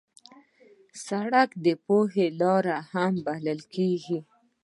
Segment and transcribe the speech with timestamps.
[1.07, 4.19] سړک د پوهې لار هم بلل کېږي.